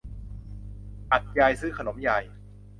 [1.11, 2.23] อัฐยายซื้อขนมยาย